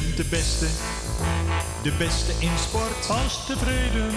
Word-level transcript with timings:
bent 0.00 0.16
de 0.16 0.24
beste, 0.24 0.66
de 1.82 1.92
beste 1.98 2.32
in 2.38 2.58
sport. 2.58 3.06
Pas 3.06 3.46
tevreden 3.46 4.10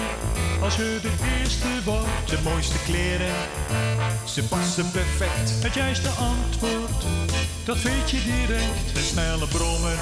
als 0.61 0.75
je 0.75 1.00
de 1.02 1.11
eerste 1.39 1.68
wordt. 1.86 2.30
De 2.30 2.38
mooiste 2.43 2.77
kleren, 2.86 3.36
ze 4.25 4.44
passen 4.44 4.91
perfect. 4.91 5.63
Het 5.63 5.73
juiste 5.73 6.09
antwoord, 6.09 7.05
dat 7.66 7.81
weet 7.81 8.09
je 8.12 8.23
direct. 8.23 8.94
De 8.94 9.02
snelle 9.02 9.48
brommer 9.48 9.98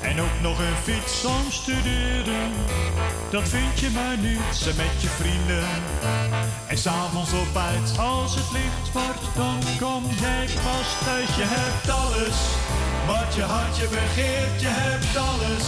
en 0.00 0.20
ook 0.20 0.40
nog 0.42 0.58
een 0.58 0.76
fiets. 0.82 1.20
Soms 1.20 1.54
studeren, 1.54 2.52
dat 3.30 3.48
vind 3.48 3.80
je 3.80 3.90
maar 3.90 4.18
niet. 4.18 4.56
Ze 4.62 4.72
met 4.76 4.96
je 5.00 5.08
vrienden 5.08 5.68
en 6.66 6.78
s'avonds 6.78 7.32
op 7.32 7.56
uit. 7.56 7.98
Als 7.98 8.34
het 8.34 8.50
licht 8.52 8.92
wordt, 8.92 9.24
dan 9.36 9.58
kom 9.80 10.02
jij 10.20 10.46
pas 10.64 10.88
thuis. 11.04 11.36
Je 11.36 11.46
hebt 11.46 11.90
alles 11.90 12.59
wat 13.10 13.34
je 13.34 13.42
hartje 13.42 13.88
begeert. 13.88 14.60
Je 14.60 14.72
hebt 14.82 15.16
alles, 15.16 15.66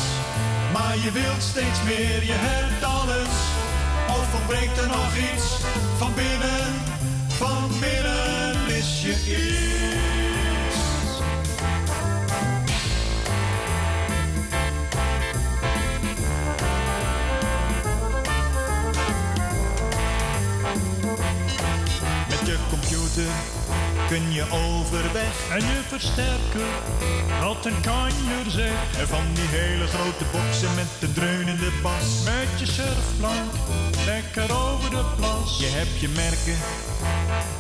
maar 0.73 0.97
je 1.05 1.11
wilt 1.13 1.43
steeds 1.43 1.83
meer. 1.85 2.25
Je 2.33 2.39
hebt 2.49 2.85
alles, 2.85 3.35
of 4.19 4.35
ontbreekt 4.35 4.79
er 4.79 4.87
nog 4.87 5.13
iets 5.17 5.47
van 5.97 6.13
binnen? 6.15 6.65
Van 7.29 7.69
binnen 7.81 8.65
mis 8.69 9.03
je 9.03 9.15
iets. 9.41 9.61
Met 22.29 22.47
je 22.47 22.57
computer 22.71 23.31
kun 24.09 24.33
je 24.33 24.45
overweg. 24.51 25.35
En 25.51 25.61
je 25.61 25.81
versterker, 25.89 26.73
wat 27.41 27.67
een 27.67 27.81
kanjer 27.81 28.49
zegt. 28.49 28.99
En 28.99 29.09
van 29.09 29.27
die 29.35 29.49
hele 29.49 29.87
grote 29.87 30.25
boksen 30.33 30.75
met 30.75 30.91
de 30.99 31.13
dreunende 31.13 31.71
bas. 31.83 32.09
Met 32.25 32.61
je 32.61 32.67
surfplank, 32.67 33.53
lekker 34.05 34.57
over 34.57 34.91
de 34.91 35.05
plas. 35.17 35.59
Je 35.59 35.71
hebt 35.79 36.01
je 36.01 36.09
merken, 36.09 36.59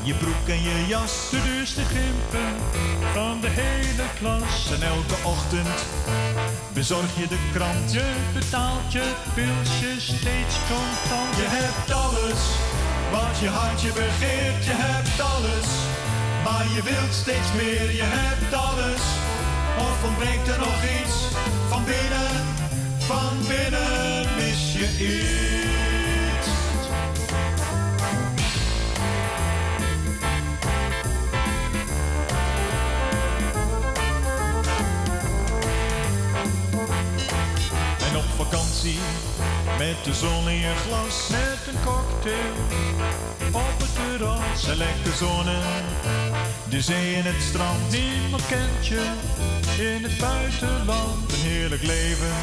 je 0.02 0.14
broek 0.14 0.46
en 0.46 0.62
je 0.62 0.86
jas. 0.86 1.30
De 1.30 1.42
duurste 1.42 1.84
gimpen 1.84 2.52
van 3.14 3.40
de 3.40 3.48
hele 3.50 4.06
klas. 4.18 4.70
En 4.74 4.82
elke 4.82 5.16
ochtend 5.22 5.78
bezorg 6.72 7.10
je 7.18 7.26
de 7.28 7.40
krant. 7.52 7.92
Je 7.92 8.08
betaalt 8.34 8.92
je 8.92 9.12
pilsje 9.34 10.00
steeds 10.00 10.56
contant. 10.68 11.36
Je 11.36 11.48
hebt 11.58 11.90
alles 11.92 12.42
wat 13.12 13.38
je 13.40 13.48
hartje 13.48 13.92
begeert. 13.92 14.64
Je 14.64 14.74
hebt 14.74 15.20
alles, 15.20 15.68
maar 16.44 16.66
je 16.74 16.82
wilt 16.82 17.14
steeds 17.14 17.52
meer. 17.52 17.92
Je 17.94 18.04
hebt 18.04 18.54
alles, 18.54 19.02
of 19.78 20.04
ontbreekt 20.04 20.48
er 20.48 20.58
nog 20.58 20.82
iets 21.00 21.14
van 21.68 21.84
binnen? 21.84 22.30
Van 22.98 23.36
binnen 23.48 24.28
mis 24.36 24.72
je 24.72 24.88
iets. 24.98 26.48
En 38.08 38.16
op 38.16 38.46
vakantie 38.46 38.98
met 39.78 40.04
de 40.04 40.14
zon 40.14 40.48
in 40.48 40.58
je 40.58 40.74
glas. 40.86 41.28
Met 41.30 41.74
een 41.74 41.80
cocktail 41.84 42.54
op 43.52 43.78
het 43.78 43.91
En 44.12 44.76
lekker 44.76 45.12
zonnen, 45.18 45.62
de 46.68 46.80
zee 46.80 47.14
en 47.14 47.24
het 47.24 47.42
strand. 47.42 47.90
Niemand 47.90 48.46
kent 48.46 48.86
je 48.86 49.12
in 49.78 50.02
het 50.02 50.18
buitenland. 50.18 51.32
Een 51.32 51.40
heerlijk 51.40 51.82
leven, 51.82 52.34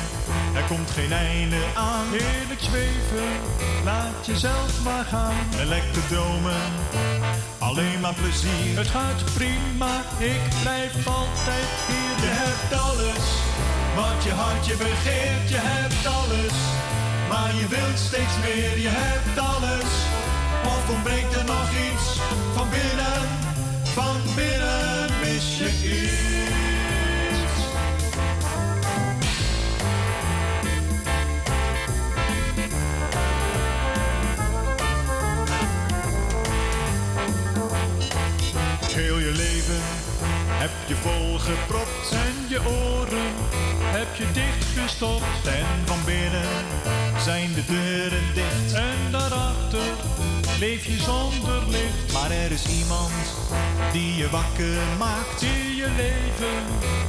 er 0.56 0.63
komt 0.68 0.90
geen 0.91 1.12
einde 1.12 1.62
aan. 1.75 2.06
Heerlijk 2.09 2.59
zweven, 2.59 3.29
laat 3.84 4.25
jezelf 4.25 4.84
maar 4.84 5.06
gaan. 5.06 5.35
En 5.59 5.68
lekker 5.68 6.08
dromen, 6.08 6.62
alleen 7.58 8.00
maar 8.00 8.13
plezier. 8.13 8.78
Het 8.78 8.88
gaat 8.88 9.24
prima, 9.34 10.03
ik 10.18 10.41
blijf 10.62 11.08
altijd 11.08 11.69
hier. 11.88 12.16
Je 12.25 12.34
hebt 12.44 12.81
alles 12.88 13.25
wat 13.96 14.24
je 14.24 14.31
hartje 14.31 14.75
begeert. 14.75 15.50
Je 15.50 15.62
hebt 15.72 16.06
alles, 16.19 16.58
maar 17.29 17.52
je 17.59 17.68
wilt 17.68 18.00
steeds 18.09 18.35
meer. 18.46 18.78
Je 18.79 18.91
hebt 18.91 19.38
alles, 19.53 19.91
of 20.66 20.90
ontbreekt 20.90 21.36
er 21.36 21.46
nog 21.46 21.70
iets 21.72 22.20
van 22.53 22.70
binnen? 22.70 23.28
Van 23.84 24.16
binnen 24.36 25.09
mis 25.22 25.58
je 25.58 25.70
iets. 25.70 26.20
Heel 38.94 39.20
je 39.20 39.31
leven 39.31 39.81
heb 40.59 40.72
je 40.88 40.96
volgepropt 40.96 42.12
En 42.12 42.36
je 42.50 42.59
oren 42.59 43.31
heb 43.81 44.16
je 44.16 44.31
dichtgestopt. 44.31 45.47
en 45.47 45.66
van 45.86 46.00
binnen 46.06 46.50
zijn 47.20 47.53
de 47.53 47.66
deuren 47.66 48.34
dicht. 48.34 48.74
En 48.74 49.12
daarachter 49.12 49.90
leef 50.59 50.86
je 50.86 50.97
zonder 51.00 51.62
licht. 51.70 52.14
Maar 52.14 52.31
er 52.31 52.52
is 52.52 52.66
iemand 52.68 53.12
die 53.92 54.16
je 54.16 54.30
wakker 54.30 54.78
maakt. 54.97 55.40
Die 55.40 55.75
je 55.75 55.90
leven 56.03 56.59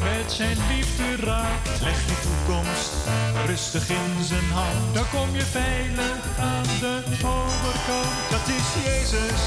met 0.03 0.33
zijn 0.33 0.57
liefde 0.71 1.27
raakt. 1.27 1.81
Leg 1.81 2.01
je 2.07 2.17
toekomst 2.27 2.93
rustig 3.47 3.89
in 3.89 4.25
zijn 4.25 4.51
hand. 4.51 4.95
Dan 4.95 5.09
kom 5.15 5.29
je 5.35 5.47
veilig 5.59 6.21
aan 6.39 6.69
de 6.81 6.97
overkant. 7.39 8.17
Dat 8.31 8.47
is 8.59 8.67
Jezus, 8.85 9.43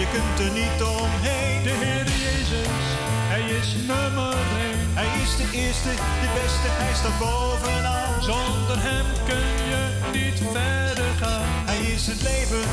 je 0.00 0.06
kunt 0.14 0.36
er 0.46 0.52
niet 0.60 0.80
omheen. 0.82 1.62
De 1.62 1.74
Heer 1.82 2.08
Jezus, 2.24 2.84
Hij 3.32 3.44
is 3.58 3.68
nummer 3.90 4.36
één. 4.66 4.80
Hij 5.00 5.10
is 5.22 5.32
de 5.40 5.48
eerste, 5.62 5.90
de 6.24 6.30
beste, 6.40 6.68
hij 6.82 6.94
staat 7.00 7.18
bovenaan. 7.18 8.22
Zonder 8.22 8.78
Hem 8.88 9.06
kun 9.28 9.50
je 9.72 9.82
niet 10.18 10.38
verder 10.52 11.10
gaan. 11.20 11.48
Hij 11.70 11.80
is 11.94 12.06
het 12.06 12.22
leven, 12.22 12.64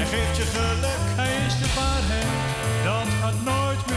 hij 0.00 0.18
geeft 0.18 0.36
je 0.36 0.42
geluk. 0.42 1.02
Hij 1.20 1.46
is 1.46 1.58
de 1.58 1.68
waarheid, 1.74 2.84
dat 2.84 3.14
gaat 3.20 3.38
nooit 3.44 3.86
meer 3.86 3.89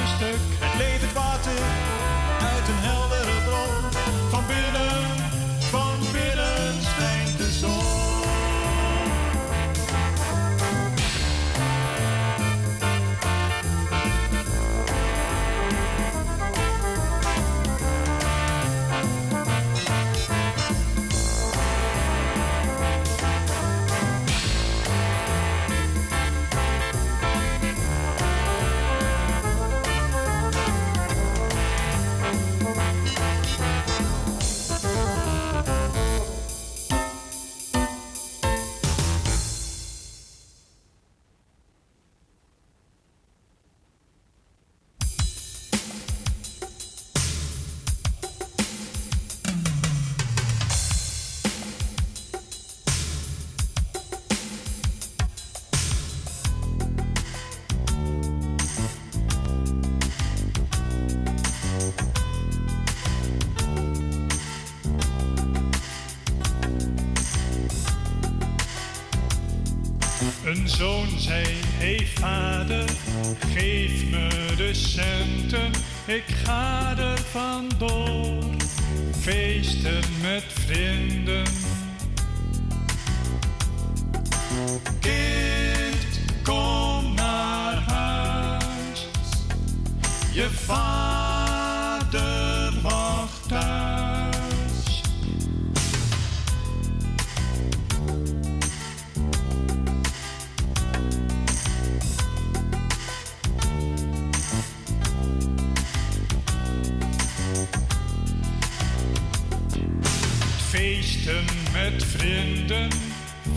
feesten 110.73 111.45
met 111.71 112.03
vrienden, 112.03 112.89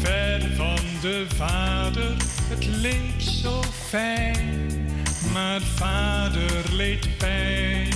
ver 0.00 0.50
van 0.56 0.78
de 1.00 1.26
vader. 1.36 2.16
Het 2.48 2.66
leek 2.66 3.20
zo 3.20 3.62
fijn, 3.88 4.90
maar 5.32 5.60
vader 5.60 6.64
leed 6.72 7.18
pijn. 7.18 7.94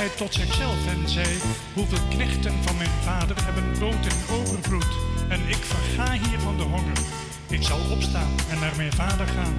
Hij 0.00 0.08
tot 0.16 0.34
zichzelf 0.34 0.86
en 0.86 1.08
zei: 1.08 1.26
Hoeveel 1.74 2.04
knechten 2.08 2.52
van 2.62 2.76
mijn 2.76 2.96
vader 3.04 3.36
hebben 3.44 3.72
brood 3.78 4.06
in 4.12 4.34
overvloed? 4.34 4.92
En 5.28 5.40
ik 5.48 5.62
verga 5.72 6.12
hier 6.12 6.38
van 6.38 6.56
de 6.56 6.62
honger. 6.62 6.98
Ik 7.48 7.62
zal 7.62 7.80
opstaan 7.90 8.30
en 8.50 8.58
naar 8.58 8.76
mijn 8.76 8.92
vader 8.92 9.26
gaan. 9.26 9.54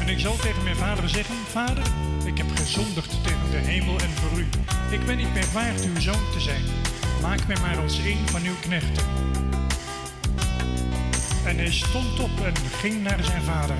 En 0.00 0.08
ik 0.08 0.18
zal 0.18 0.36
tegen 0.36 0.62
mijn 0.62 0.76
vader 0.76 1.08
zeggen: 1.08 1.34
Vader, 1.50 1.84
ik 2.24 2.38
heb 2.38 2.46
gezondigd 2.54 3.24
tegen 3.24 3.50
de 3.50 3.56
hemel 3.56 3.98
en 4.00 4.10
voor 4.10 4.38
u. 4.38 4.46
Ik 4.90 5.06
ben 5.06 5.16
niet 5.16 5.34
meer 5.34 5.50
waard 5.52 5.84
uw 5.84 6.00
zoon 6.00 6.30
te 6.32 6.40
zijn. 6.40 6.64
Maak 7.22 7.46
mij 7.46 7.60
maar 7.60 7.78
als 7.78 7.98
een 7.98 8.28
van 8.28 8.42
uw 8.42 8.58
knechten. 8.60 9.04
En 11.44 11.56
hij 11.56 11.72
stond 11.72 12.20
op 12.20 12.44
en 12.44 12.54
ging 12.80 13.02
naar 13.02 13.24
zijn 13.24 13.42
vader. 13.42 13.76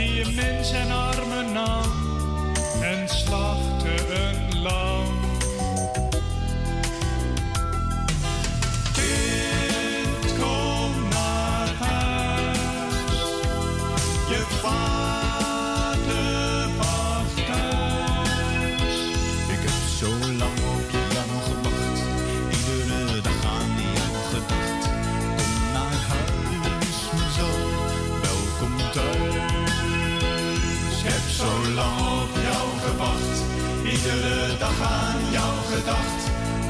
Die 0.00 0.24
een 0.24 0.34
mens 0.34 0.68
zijn 0.68 0.92
armen 0.92 1.52
nam 1.52 1.89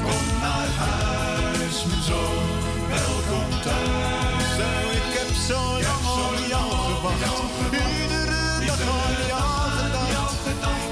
Kom 0.05 0.25
naar 0.41 0.69
huis, 0.83 1.85
mijn 1.85 2.03
zoon, 2.09 2.47
welkom 2.89 3.49
thuis. 3.65 4.49
Zo, 4.57 4.69
ik 4.99 5.09
heb 5.17 5.29
zo 5.49 5.61
lang 5.87 6.05
op 6.25 6.37
jou 6.53 6.69
gewacht, 6.85 7.23
iedere 7.71 8.65
dag 8.67 8.81
aan 8.97 9.17
jou 9.33 9.53
gedacht. 9.75 10.41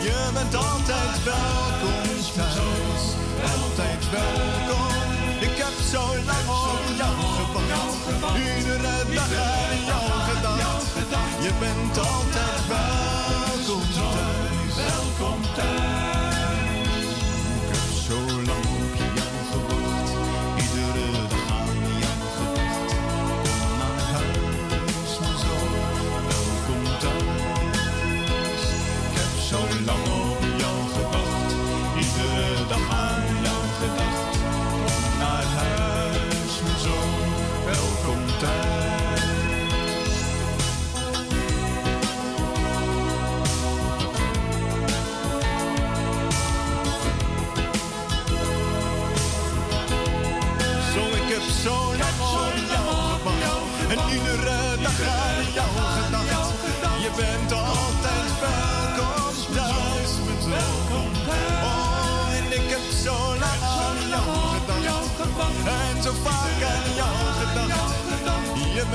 Je 0.07 0.29
bent 0.33 0.55
altijd 0.55 1.15
welkom 1.23 2.09
thuis, 2.35 3.03
altijd 3.51 4.03
welkom. 4.11 4.93
Ik 5.47 5.55
heb 5.63 5.75
zo 5.93 6.03
lang 6.29 6.47
op 6.63 6.85
jou 7.01 7.15
gewacht, 7.35 8.37
iedere 8.37 8.97
dag 9.15 9.31
aan 9.53 9.79
jou 9.89 10.05
gedacht. 10.27 10.87
Je 11.45 11.51
bent 11.59 11.97
altijd 11.97 12.67
welkom 12.67 12.88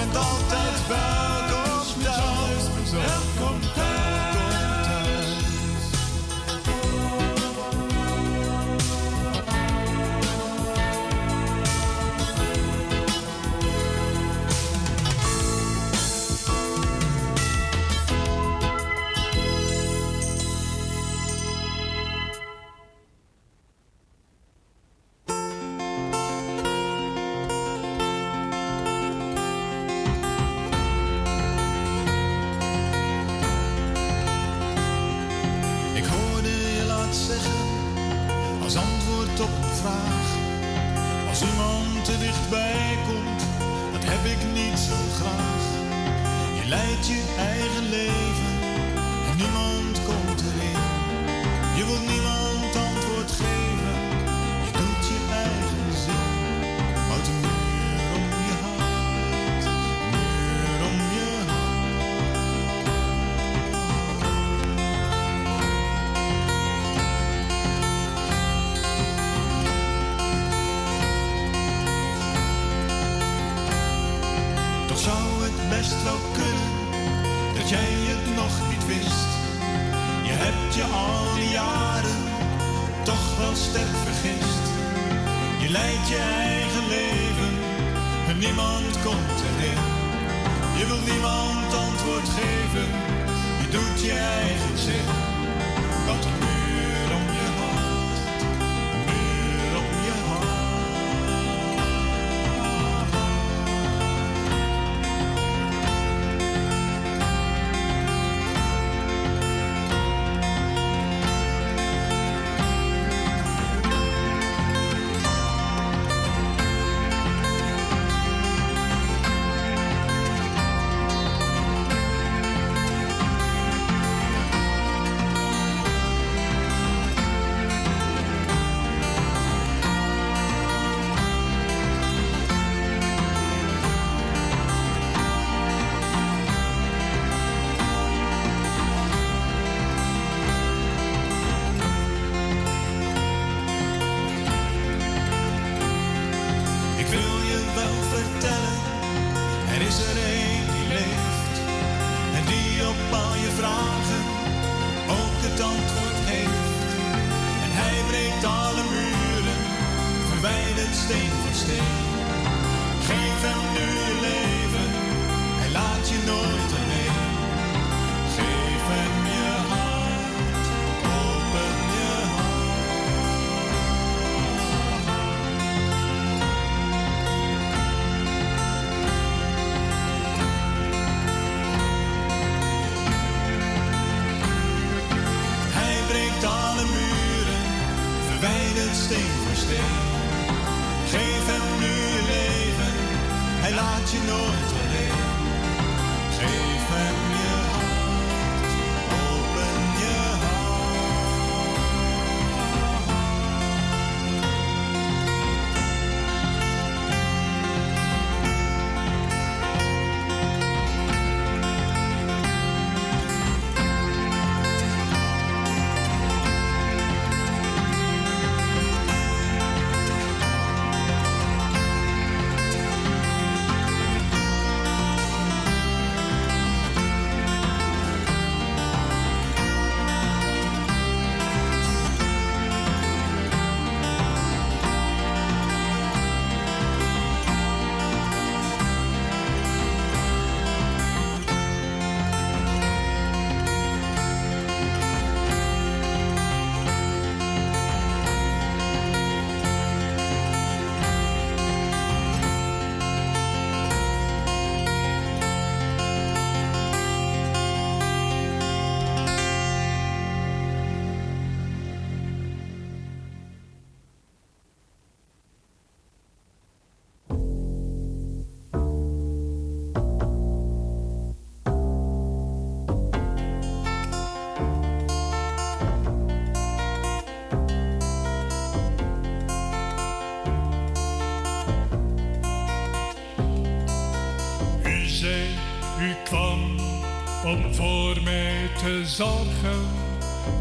bent 0.04 0.16
altijd 0.16 0.86
welkom 0.88 1.43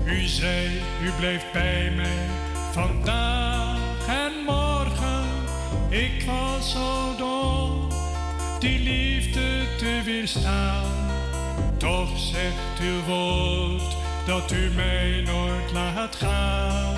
U 0.06 0.27
zei, 0.27 0.82
u 1.01 1.12
blijft 1.20 1.51
bij 1.51 1.92
mij 1.96 2.27
vandaag 2.72 4.08
en 4.08 4.32
morgen. 4.46 5.25
Ik 5.89 6.25
was 6.25 6.72
zo 6.72 7.15
dol 7.18 7.88
die 8.60 8.80
liefde 8.80 9.75
te 9.77 10.01
weerstaan. 10.06 10.92
Toch 11.77 12.20
zegt 12.20 12.80
uw 12.82 13.03
woord 13.03 13.96
dat 14.25 14.51
u 14.51 14.70
mij 14.75 15.24
nooit 15.25 15.72
laat 15.72 16.15
gaan. 16.15 16.96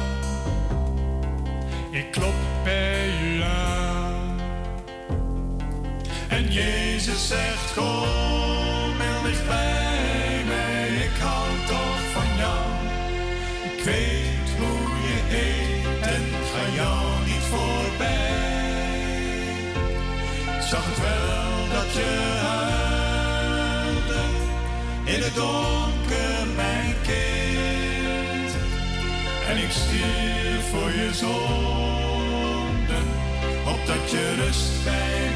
Ik 1.91 2.11
klop 2.11 2.35
bij 2.63 3.09
u 3.23 3.41
aan. 3.41 4.39
En 6.29 6.51
Jezus 6.51 7.27
zegt, 7.27 7.73
kom 7.73 8.97
wil 8.97 9.31
ik 9.31 9.47
bij 9.47 9.74
Donker 25.45 26.47
mijn 26.55 26.95
kind. 27.03 28.51
En 29.49 29.57
ik 29.57 29.71
stierf 29.71 30.69
voor 30.71 30.91
je 30.91 31.09
zonden, 31.13 33.05
opdat 33.65 34.11
je 34.11 34.33
rust 34.35 34.83
bij 34.83 35.34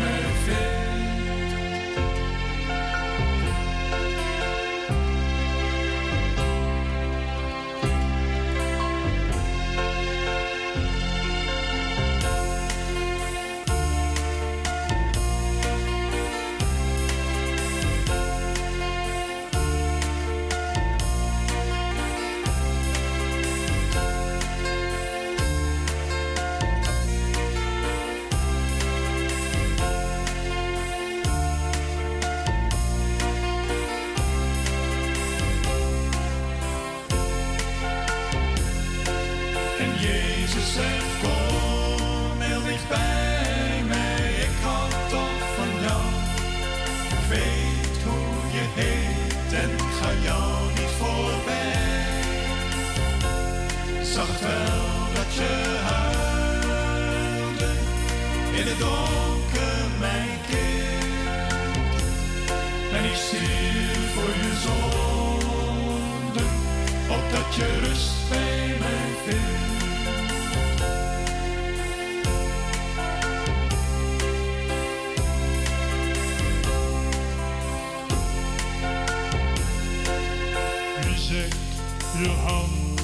uw 82.20 82.34
hand 82.34 83.02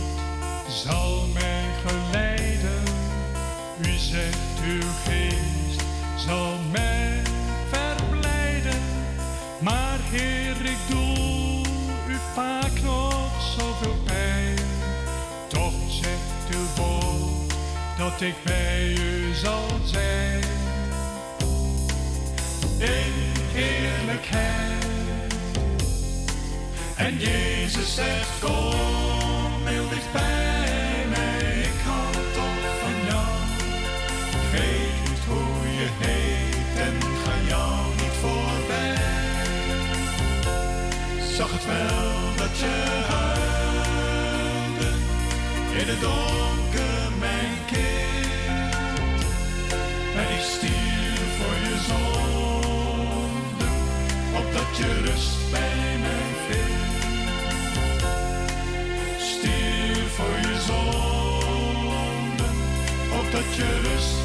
zal 0.70 1.28
mij 1.34 1.64
geleiden. 1.86 2.84
U 3.78 3.92
zegt, 3.98 4.60
uw 4.68 4.82
geest 5.06 5.82
zal 6.16 6.54
mij 6.72 7.22
verblijden. 7.70 8.82
Maar 9.60 9.98
Heer, 10.12 10.66
ik 10.66 10.78
doe 10.90 11.66
u 12.08 12.18
vaak 12.34 12.82
nog 12.84 13.32
zoveel 13.58 13.96
pijn. 14.06 14.58
Toch 15.48 15.74
zegt 15.90 16.56
uw 16.56 16.84
woord 16.84 17.54
dat 17.98 18.22
ik 18.22 18.36
bij 18.44 18.92
u 18.92 19.34
zal 19.34 19.66
zijn. 19.84 20.44
In 22.78 23.14
heerlijkheid. 23.54 24.86
En 26.96 27.18
Jezus 27.20 27.96
zegt, 27.96 28.40
kom 28.40 28.95
donker, 46.02 47.12
mijn 47.20 47.56
kind. 47.66 49.24
En 50.16 50.28
ik 50.38 50.44
stier 50.54 51.20
voor 51.38 51.58
je 51.68 51.78
zonde, 51.90 53.68
opdat 54.40 54.78
je 54.78 55.02
rust 55.06 55.52
bij 55.52 55.98
mij 56.00 56.30
vindt. 56.48 57.04
Stier 59.20 60.06
voor 60.16 60.38
je 60.48 60.56
zonde, 60.68 62.48
opdat 63.20 63.56
je 63.56 63.80
rust 63.82 64.25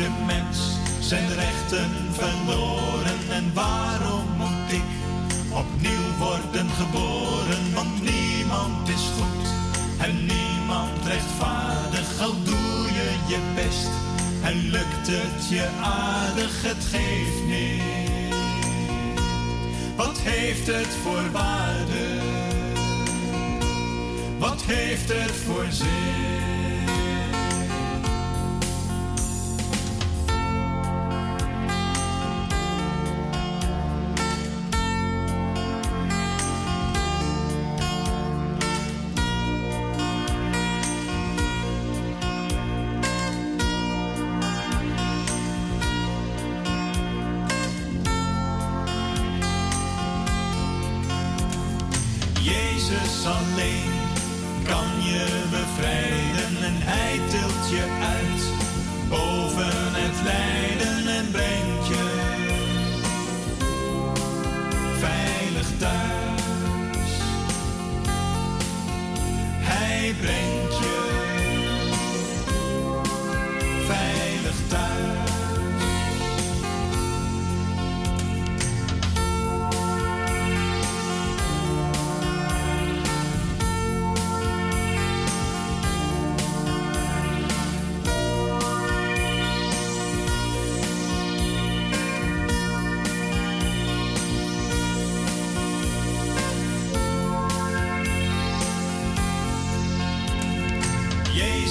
de 0.00 0.24
mens 0.26 0.58
zijn 1.00 1.28
rechten 1.28 1.90
verloren 2.12 3.18
en 3.30 3.54
waarom 3.54 4.24
moet 4.36 4.72
ik 4.72 4.88
opnieuw 5.52 6.08
worden 6.18 6.68
geboren? 6.70 7.74
Want 7.74 8.02
niemand 8.02 8.88
is 8.88 9.04
goed 9.16 9.46
en 9.98 10.26
niemand 10.26 11.06
rechtvaardig, 11.06 12.20
al 12.20 12.34
doe 12.44 12.82
je 12.98 13.08
je 13.26 13.40
best 13.54 13.90
en 14.42 14.70
lukt 14.70 15.06
het 15.06 15.48
je 15.48 15.68
aardig, 15.82 16.62
het 16.62 16.84
geeft 16.84 17.44
niet. 17.46 18.34
Wat 19.96 20.18
heeft 20.18 20.66
het 20.66 20.92
voor 21.02 21.30
waarde? 21.32 22.06
Wat 24.38 24.62
heeft 24.62 25.08
het 25.08 25.36
voor 25.46 25.66
zin? 25.70 26.39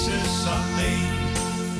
Jezus 0.00 0.46
alleen 0.46 1.08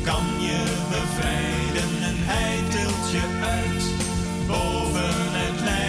kan 0.05 0.25
je 0.41 0.63
bevrijden 0.91 2.03
en 2.03 2.17
hij 2.19 2.59
tilt 2.69 3.11
je 3.11 3.23
uit 3.43 3.85
boven 4.47 5.33
het 5.33 5.61
lijn. 5.61 5.80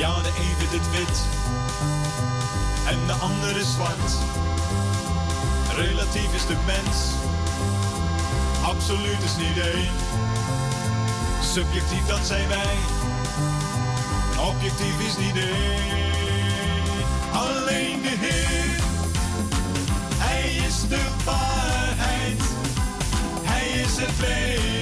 Ja, 0.00 0.22
de 0.22 0.28
een 0.28 0.56
vindt 0.56 0.72
het 0.72 0.90
wit 0.90 1.22
en 2.88 3.06
de 3.06 3.12
ander 3.12 3.56
is 3.56 3.72
zwart. 3.72 4.12
Relatief 5.76 6.34
is 6.34 6.46
de 6.46 6.56
mens, 6.66 6.98
absoluut 8.64 9.22
is 9.22 9.36
niet 9.36 9.64
één. 9.74 9.92
Subjectief 11.42 12.06
dat 12.06 12.26
zijn 12.26 12.48
wij, 12.48 12.76
objectief 14.48 15.00
is 15.06 15.16
niet 15.16 15.36
één. 15.36 16.12
Alleen 17.32 18.02
de 18.02 18.16
Heer, 18.20 18.80
Hij 20.16 20.50
is 20.66 20.88
de 20.88 21.04
waarheid, 21.24 22.42
Hij 23.42 23.68
is 23.68 23.96
het 23.96 24.18
leven. 24.20 24.79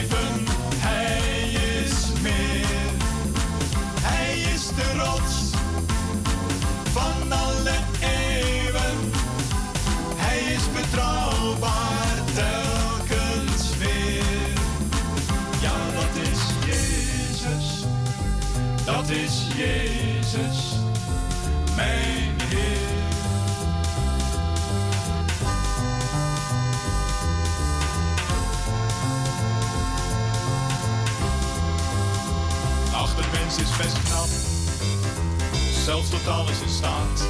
Staat. 36.78 37.28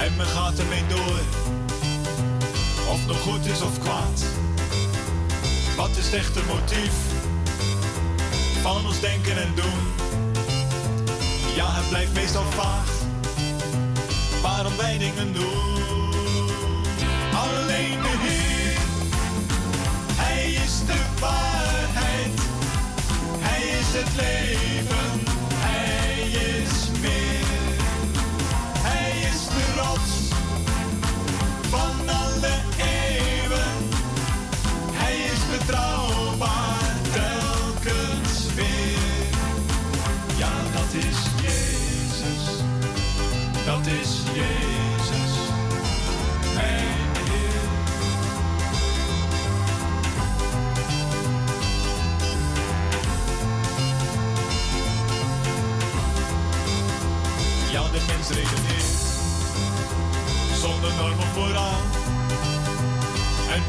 En 0.00 0.16
men 0.16 0.26
gaat 0.26 0.58
ermee 0.58 0.86
door, 0.86 1.20
of 2.88 3.06
nog 3.06 3.20
goed 3.20 3.46
is 3.46 3.60
of 3.62 3.78
kwaad. 3.78 4.24
Wat 5.76 5.96
is 5.96 6.04
het 6.04 6.14
echte 6.14 6.40
motief 6.48 6.92
van 8.62 8.86
ons 8.86 9.00
denken 9.00 9.42
en 9.42 9.52
doen? 9.54 9.80
Ja, 11.54 11.66
het 11.70 11.88
blijft 11.88 12.12
meestal 12.12 12.44
vaag, 12.44 12.90
waarom 14.42 14.76
wij 14.76 14.98
dingen 14.98 15.32
doen. 15.32 15.81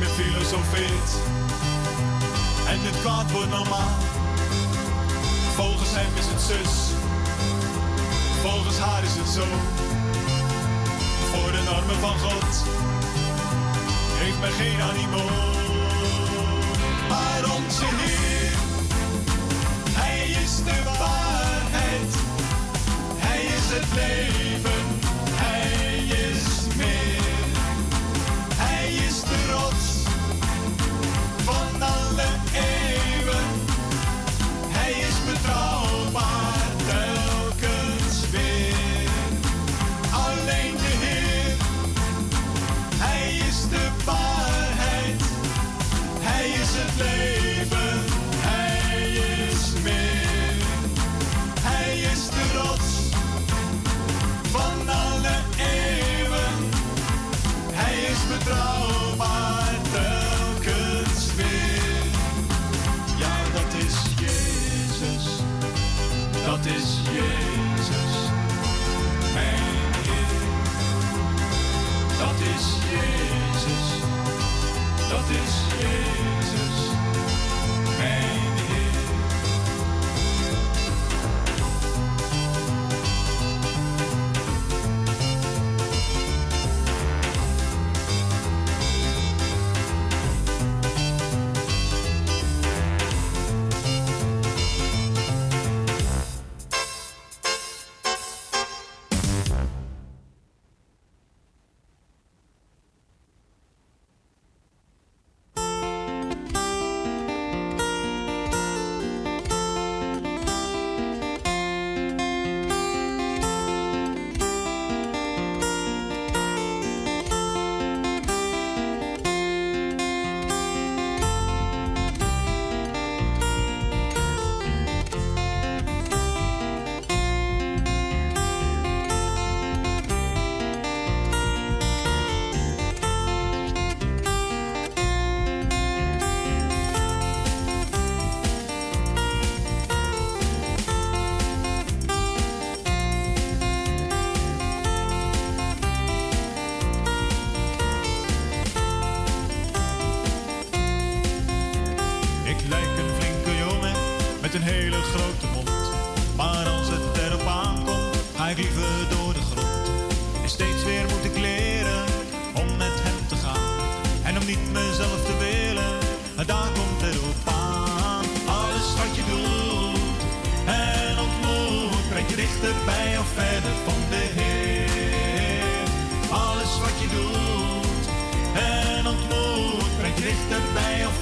Filosofeert 0.05 1.11
en 2.67 2.79
het 2.81 2.99
kwaad 3.01 3.31
wordt 3.31 3.49
normaal. 3.49 3.97
Volgens 5.55 5.89
hem 5.91 6.11
is 6.17 6.25
het 6.25 6.41
zus, 6.41 6.73
volgens 8.41 8.77
haar 8.77 9.03
is 9.03 9.15
het 9.15 9.29
zo. 9.29 9.45
Voor 11.31 11.51
de 11.51 11.63
normen 11.71 11.99
van 11.99 12.19
God 12.19 12.53
heeft 14.21 14.39
men 14.39 14.51
geen 14.51 14.81
animo. 14.81 15.23
Maar 17.09 17.55
onze 17.55 17.85
Heer, 17.85 18.51
Hij 19.91 20.27
is 20.43 20.55
de 20.63 20.83
waarheid. 20.99 22.13
Hij 23.17 23.41
is 23.43 23.65
het 23.75 23.87
leven, 23.95 24.83
Hij 25.31 26.05
is 26.05 26.75
meer. 26.75 27.12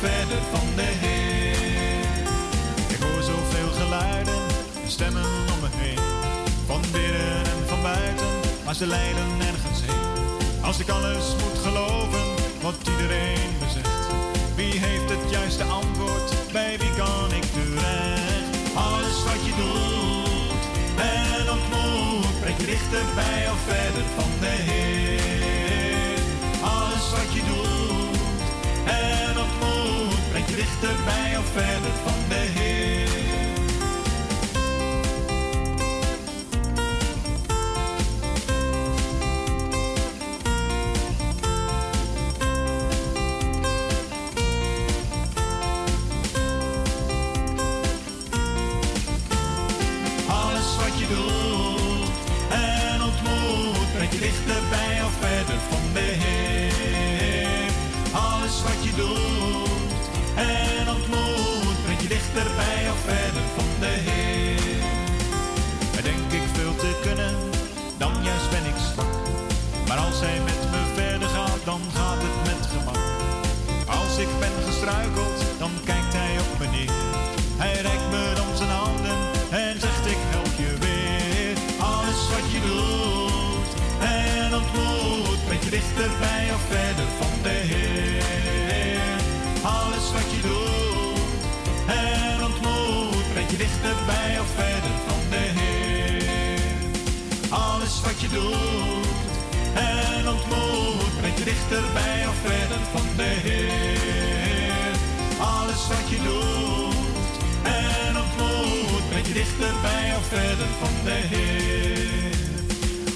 verder 0.01 0.41
van 0.51 0.67
de 0.75 0.89
Heer. 1.03 2.25
Ik 2.87 2.99
hoor 3.03 3.23
zoveel 3.23 3.71
geluiden 3.81 4.41
stemmen 4.87 5.25
om 5.53 5.59
me 5.63 5.69
heen. 5.75 5.99
Van 6.65 6.81
binnen 6.91 7.37
en 7.53 7.61
van 7.67 7.81
buiten, 7.81 8.31
maar 8.65 8.75
ze 8.75 8.87
leiden 8.87 9.37
nergens 9.37 9.79
heen. 9.85 10.05
Als 10.61 10.79
ik 10.79 10.89
alles 10.89 11.25
moet 11.41 11.59
geloven 11.63 12.25
wat 12.61 12.75
iedereen 12.91 13.49
me 13.59 13.67
zegt. 13.77 14.03
Wie 14.55 14.75
heeft 14.85 15.09
het 15.09 15.31
juiste 15.31 15.63
antwoord? 15.63 16.29
Bij 16.51 16.77
wie 16.79 16.93
kan 17.01 17.29
ik 17.39 17.45
terecht? 17.55 18.75
Alles 18.87 19.17
wat 19.27 19.41
je 19.47 19.53
doet 19.61 20.63
ben 21.01 21.43
ontmoet, 21.55 22.39
brengt 22.41 22.61
je 22.61 23.03
bij 23.15 23.41
of 23.53 23.61
verder 23.67 24.05
van 24.17 24.31
de 24.39 24.55
Heer. 24.69 26.19
Alles 26.61 27.05
wat 27.15 27.29
je 27.33 27.43
doet 27.49 27.70
dichterbij 30.81 31.37
of 31.37 31.45
verder 31.45 31.91
van 32.03 32.29
de 32.29 32.35
Heer. 32.35 33.20
Gaat 71.79 72.21
het 72.21 72.37
met 72.49 72.67
gemak. 72.73 73.03
Als 73.99 74.17
ik 74.17 74.27
ben 74.39 74.55
gestruikeld, 74.67 75.39
dan 75.57 75.71
kijkt 75.83 76.13
hij 76.13 76.39
op 76.39 76.59
me 76.59 76.67
neer. 76.67 76.91
Hij 77.61 77.81
reikt 77.81 78.09
me 78.09 78.33
dan 78.35 78.57
zijn 78.57 78.69
handen 78.69 79.17
en 79.49 79.79
zegt 79.79 80.05
ik 80.05 80.21
help 80.33 80.53
je 80.61 80.71
weer. 80.85 81.55
Alles 81.79 82.21
wat 82.33 82.47
je 82.53 82.61
doet 82.69 83.69
en 83.99 84.55
ontmoet, 84.59 85.45
brengt 85.45 85.63
je 85.63 85.69
dichterbij 85.69 86.43
of 86.55 86.63
verder 86.75 87.07
van 87.19 87.35
de 87.45 87.57
Heer. 87.71 89.19
Alles 89.77 90.05
wat 90.15 90.27
je 90.33 90.41
doet 90.49 91.41
en 91.87 92.43
ontmoet, 92.49 93.25
brengt 93.33 93.51
je 93.51 93.57
dichterbij 93.57 94.31
of 94.43 94.49
verder 94.55 94.95
van 95.07 95.21
de 95.33 95.43
Heer. 95.57 96.71
Alles 97.49 98.01
wat 98.05 98.21
je 98.21 98.29
doet 98.29 99.00
dichterbij 101.43 102.27
of 102.27 102.35
verder 102.45 102.81
van 102.93 103.07
de 103.15 103.31
Heer. 103.45 104.95
Alles 105.39 105.87
wat 105.87 106.09
je 106.09 106.19
doet 106.29 107.33
en 107.63 108.17
ontmoet, 108.23 109.09
brengt 109.09 109.27
je 109.27 109.33
dichterbij 109.33 110.15
of 110.17 110.25
verder 110.27 110.71
van 110.81 110.95
de 111.03 111.19
Heer. 111.31 112.35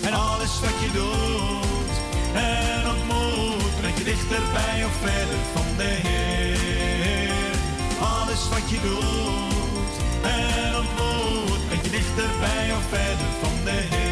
En 0.07 0.13
alles 0.13 0.59
wat 0.63 0.77
je 0.83 0.89
doet 0.99 1.95
en 2.33 2.81
ontmoet, 2.93 3.79
brengt 3.79 3.97
je 3.97 4.03
dichterbij 4.03 4.77
of 4.85 4.95
verder 5.05 5.41
van 5.53 5.69
de 5.77 5.91
Heer. 6.05 7.55
Alles 7.99 8.49
wat 8.49 8.69
je 8.69 8.79
doet 8.88 9.93
en 10.21 10.75
ontmoet, 10.81 11.67
brengt 11.67 11.85
je 11.85 11.91
dichterbij 11.91 12.65
of 12.77 12.83
verder 12.89 13.29
van 13.41 13.55
de 13.63 13.71
Heer. 13.89 14.04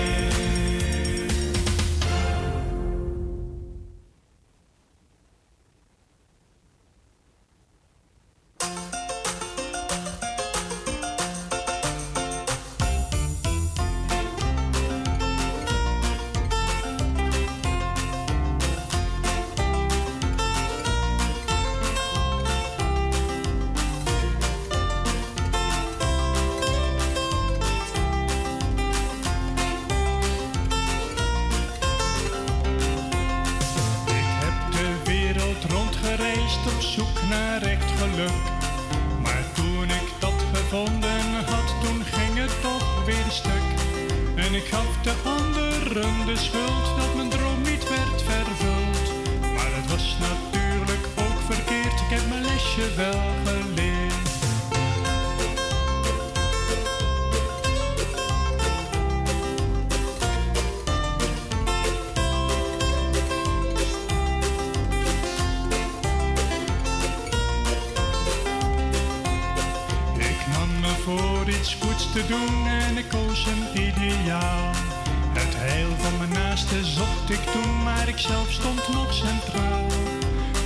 Stond 78.54 78.88
nog 78.94 79.14
centraal. 79.14 79.88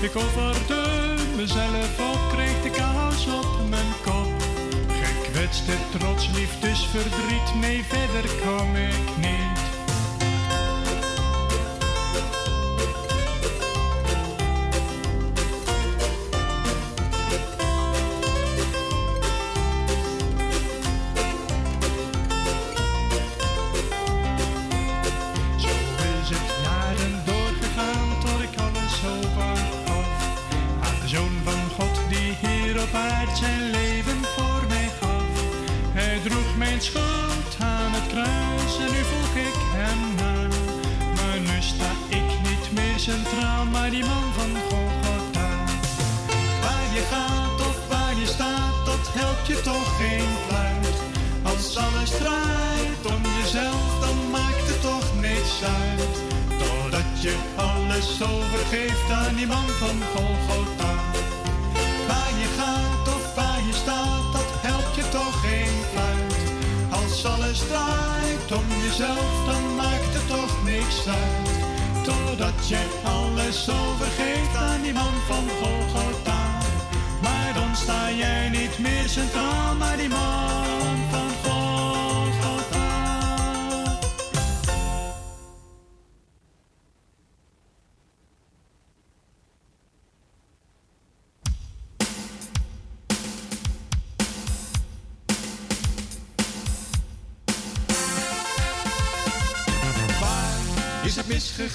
Ik 0.01 0.15
offerde 0.15 1.15
mezelf 1.35 1.99
op, 2.13 2.19
kreeg 2.33 2.61
de 2.61 2.69
kaas 2.69 3.27
op 3.27 3.69
mijn 3.69 3.93
kop. 4.03 4.33
Gekwetste 5.03 5.73
trots, 5.97 6.29
liefdesverdriet, 6.33 7.55
nee 7.61 7.83
verder 7.83 8.29
kwam 8.41 8.75
ik 8.75 9.17
niet. 9.17 9.56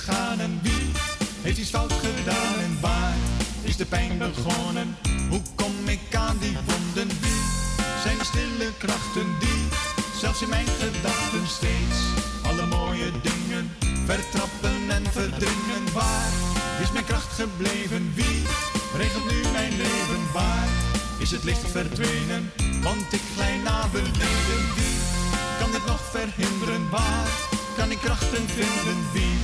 En 0.09 0.59
wie 0.63 0.91
heeft 1.43 1.59
iets 1.59 1.71
fout 1.71 1.93
gedaan 1.93 2.59
en 2.59 2.81
waar 2.81 3.15
is 3.63 3.77
de 3.77 3.87
pijn 3.87 4.19
begonnen? 4.19 4.97
Hoe 5.29 5.43
kom 5.55 5.89
ik 5.89 6.15
aan 6.15 6.39
die 6.41 6.57
wonden? 6.67 7.09
Wie 7.21 7.43
zijn 8.03 8.19
de 8.19 8.25
stille 8.25 8.73
krachten 8.79 9.27
die 9.41 9.63
zelfs 10.21 10.43
in 10.43 10.49
mijn 10.49 10.67
gedachten 10.67 11.47
steeds 11.47 11.99
alle 12.43 12.67
mooie 12.67 13.11
dingen 13.23 13.71
vertrappen 14.07 14.91
en 14.91 15.05
verdringen? 15.13 15.93
Waar 15.93 16.33
is 16.81 16.93
mijn 16.93 17.05
kracht 17.05 17.33
gebleven? 17.33 18.13
Wie 18.15 18.43
regelt 18.97 19.31
nu 19.31 19.41
mijn 19.53 19.77
leven? 19.77 20.33
Waar 20.33 20.69
is 21.19 21.31
het 21.31 21.45
licht 21.45 21.71
verdwenen? 21.71 22.51
Want 22.83 23.13
ik 23.13 23.23
glij 23.35 23.57
naar 23.65 23.89
beneden. 23.93 24.63
Wie 24.77 24.97
kan 25.59 25.71
dit 25.71 25.87
nog 25.87 26.01
verhinderen? 26.11 26.91
Waar 26.91 27.29
kan 27.77 27.91
ik 27.91 27.99
krachten 27.99 28.49
vinden? 28.49 28.99
Wie 29.13 29.41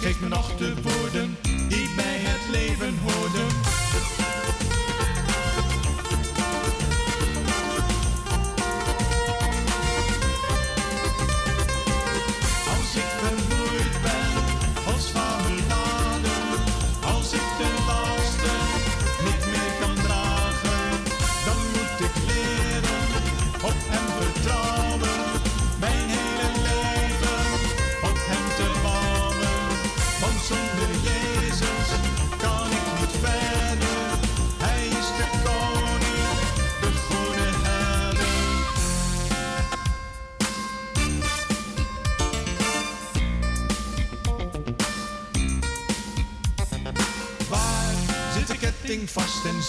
geeft 0.00 0.20
me 0.20 0.28
nog 0.28 0.56
de 0.56 0.74
woorden 0.82 1.36
die 1.68 1.88
bij 1.96 2.18
het 2.18 2.50
leven 2.50 2.98
hoorden? 2.98 4.19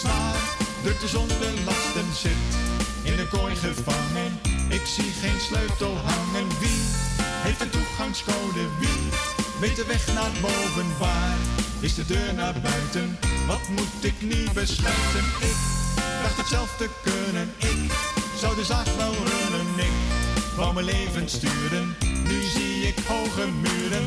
Zwaar? 0.02 0.40
De 0.82 1.08
zon 1.08 1.28
de 1.28 1.52
lasten 1.64 2.08
zit 2.14 2.50
in 3.02 3.16
de 3.16 3.26
kooi 3.28 3.54
gevangen. 3.56 4.32
Ik 4.68 4.86
zie 4.86 5.12
geen 5.22 5.40
sleutel 5.40 5.94
hangen. 5.96 6.48
Wie 6.60 6.82
heeft 7.44 7.58
de 7.58 7.70
toegangscode? 7.70 8.62
Wie 8.80 9.02
weet 9.60 9.76
de 9.76 9.84
weg 9.84 10.06
naar 10.14 10.34
boven? 10.40 10.88
Waar 10.98 11.36
is 11.80 11.94
de 11.94 12.06
deur 12.06 12.34
naar 12.34 12.54
buiten? 12.60 13.18
Wat 13.46 13.68
moet 13.68 14.04
ik 14.10 14.18
nu 14.20 14.38
besluiten? 14.54 15.24
Ik 15.50 15.58
dacht 16.22 16.36
het 16.36 16.46
zelf 16.46 16.70
te 16.76 16.88
kunnen. 17.02 17.52
Ik 17.58 17.92
zou 18.40 18.54
de 18.54 18.64
zaak 18.64 18.88
wel 18.96 19.14
runnen. 19.14 19.66
Ik 19.78 19.96
wou 20.56 20.74
mijn 20.74 20.86
leven 20.86 21.28
sturen. 21.28 21.96
Nu 22.28 22.42
zie 22.42 22.86
ik 22.90 22.98
hoge 23.06 23.46
muren. 23.64 24.04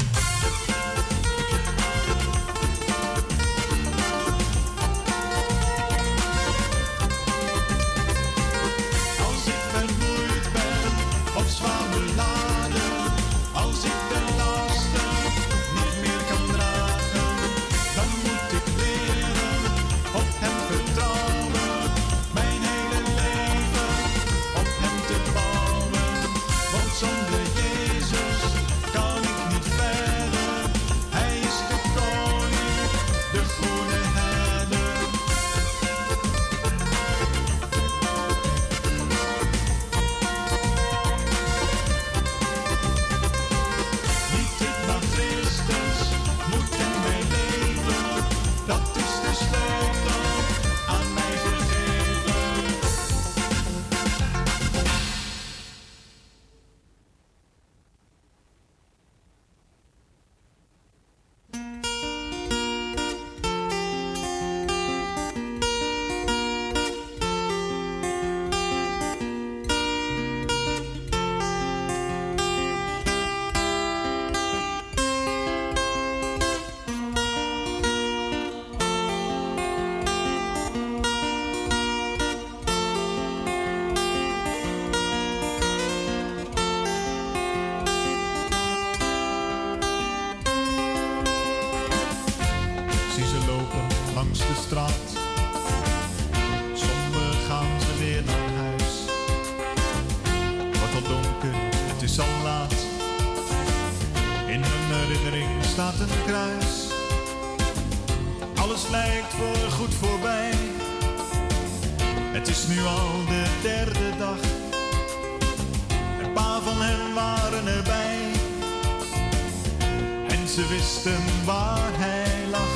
Ze 120.56 120.68
wisten 120.68 121.46
waar 121.46 121.92
hij 121.94 122.48
lag. 122.52 122.74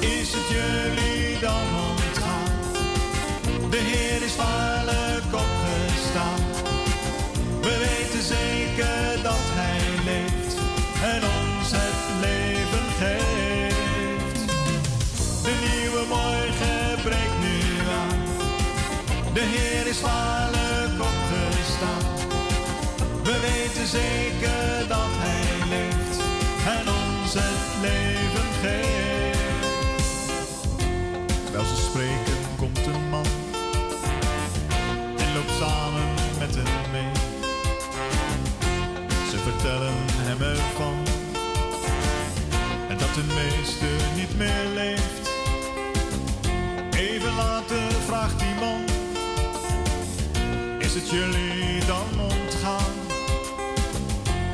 Is 0.00 0.32
het 0.36 0.48
jullie 0.56 1.38
dan 1.38 1.66
ontgaan? 1.88 2.54
De 3.70 3.76
Heer 3.76 4.22
is 4.22 4.36
waarlijk 4.36 5.30
opgestaan. 5.44 6.40
We 7.60 7.74
weten 7.86 8.22
zeker 8.36 9.22
dat 9.22 9.44
Hij 9.60 9.86
leeft 10.10 10.56
en 11.12 11.22
ons 11.38 11.68
het 11.80 12.02
leven 12.26 12.86
geeft. 13.00 14.40
De 15.46 15.54
nieuwe 15.66 16.02
morgen 16.08 17.02
breekt 17.02 17.38
nu 17.46 17.58
aan. 18.00 18.20
De 19.32 19.44
Heer 19.54 19.86
is 19.86 20.00
waarlijk 20.00 20.96
opgestaan. 21.10 22.04
We 23.22 23.34
weten 23.40 23.86
zeker 23.86 24.25
jullie 51.10 51.84
dan 51.84 52.20
ontgaan? 52.20 52.94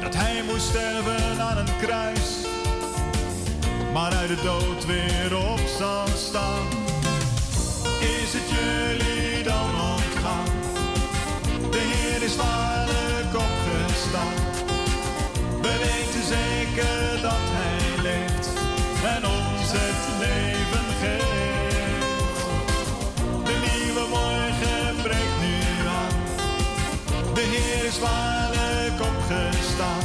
Dat 0.01 0.15
hij 0.15 0.43
moest 0.43 0.67
sterven 0.67 1.41
aan 1.41 1.57
een 1.57 1.77
kruis, 1.81 2.47
maar 3.93 4.13
uit 4.13 4.29
de 4.29 4.41
dood 4.43 4.87
weer 4.87 5.37
op 5.37 5.61
zal 5.79 6.07
staan. 6.17 6.67
Is 8.01 8.33
het 8.33 8.49
jullie 8.57 9.43
dan 9.43 9.71
ontgaan? 9.95 10.51
De 11.71 11.79
Heer 11.79 12.23
is 12.23 12.37
waarlijk 12.37 13.35
opgestaan. 13.35 14.35
We 15.63 15.73
weten 15.79 16.25
zeker 16.27 17.23
dat 17.23 17.45
hij 17.59 18.03
leeft 18.03 18.49
en 19.05 19.27
ons 19.27 19.73
het 19.73 20.12
is 27.57 27.99
waarlijk 27.99 29.01
opgestaan. 29.01 30.05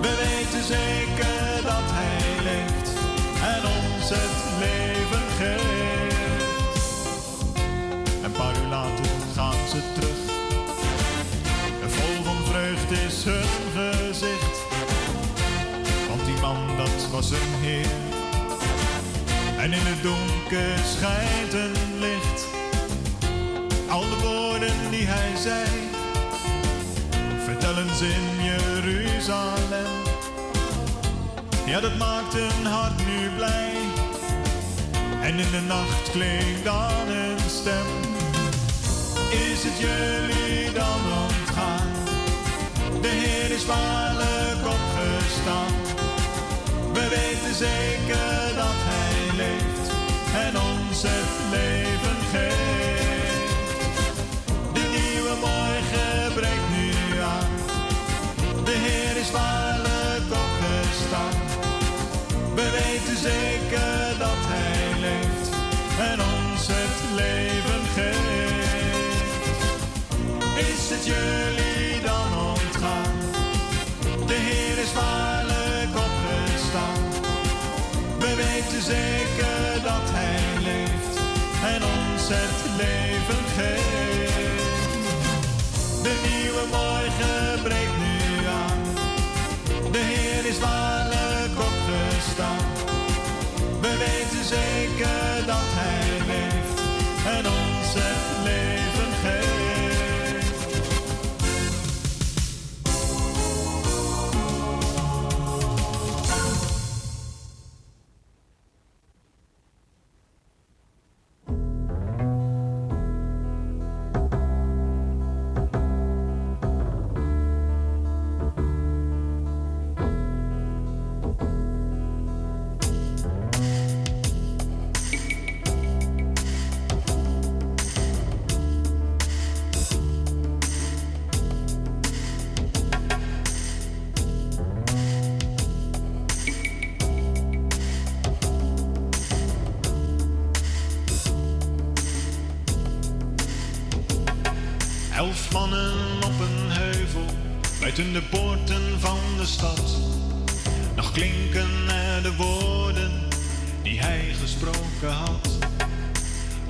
We 0.00 0.10
weten 0.24 0.64
zeker 0.64 1.62
dat 1.62 1.86
Hij 1.98 2.42
leeft 2.44 2.90
en 3.54 3.62
ons 3.66 4.08
het 4.08 4.36
leven 4.58 5.26
geeft. 5.38 6.78
Een 8.24 8.32
paar 8.32 8.56
uur 8.62 8.68
later 8.68 9.04
gaan 9.34 9.68
ze 9.68 9.80
terug. 9.94 10.16
Vol 11.86 12.24
van 12.24 12.44
vreugd 12.44 12.90
is 12.90 13.24
hun 13.24 13.48
gezicht. 13.74 14.56
Want 16.08 16.24
die 16.24 16.40
man, 16.40 16.76
dat 16.76 17.08
was 17.10 17.30
een 17.30 17.54
heer. 17.60 17.90
En 19.58 19.72
in 19.72 19.86
het 19.86 20.02
donker 20.02 20.78
schijnt 20.96 21.52
een 21.52 21.98
licht. 21.98 22.46
Al 23.88 24.00
de 24.00 24.18
woorden 24.22 24.90
die 24.90 25.06
hij 25.06 25.36
zei, 25.36 25.87
in 27.90 28.44
Jeruzalem. 28.44 29.92
Ja, 31.66 31.80
dat 31.80 31.96
maakt 31.96 32.34
een 32.34 32.66
hart 32.66 33.06
nu 33.06 33.28
blij. 33.36 33.72
En 35.22 35.38
in 35.38 35.50
de 35.50 35.60
nacht 35.66 36.10
klinkt 36.10 36.64
dan 36.64 37.08
een 37.08 37.50
stem. 37.50 37.90
Is 39.30 39.62
het 39.64 39.78
jullie 39.78 40.72
dan 40.72 41.00
ontgaan? 41.26 41.88
De 43.00 43.08
Heer 43.08 43.50
is 43.56 43.66
waarlijk 43.66 44.62
opgestaan. 44.76 45.74
We 46.92 47.08
weten 47.08 47.54
zeker 47.54 48.54
dat 48.56 48.78
Hij 48.90 49.36
leeft 49.36 49.90
en 50.46 50.60
ons 50.60 51.02
het 51.02 51.50
leven 51.50 51.87
zeker 63.22 64.18
dat 64.18 64.40
Hij 64.52 65.00
leeft 65.00 65.48
en 66.10 66.18
ons 66.20 66.66
het 66.66 66.98
leven 67.22 67.82
geeft. 67.96 69.60
Is 70.68 70.90
het 70.90 71.04
jullie 71.06 72.00
dan 72.02 72.30
ontgaan? 72.52 73.16
De 74.26 74.38
Heer 74.46 74.78
is 74.84 74.92
waarlijk 74.92 75.92
opgestaan. 76.06 77.02
We 78.18 78.30
weten 78.44 78.82
zeker 78.82 79.82
dat 79.82 80.06
Hij 80.18 80.62
leeft 80.68 81.16
en 81.74 81.80
ons 81.82 82.24
het 82.36 82.58
leven 82.82 83.44
geeft. 83.58 84.92
De 86.02 86.14
nieuwe 86.28 86.64
morgen 86.78 87.62
breekt 87.62 87.98
nu 88.04 88.46
aan. 88.62 88.82
De 89.92 89.98
Heer 89.98 90.44
is 90.50 90.58
waarlijk 90.58 91.54
opgestaan. 91.70 92.67
We 93.98 94.04
weten 94.04 94.44
zeker 94.44 95.46
dat 95.46 95.66
Hij 95.74 96.26
leeft 96.26 96.80
en 97.26 97.57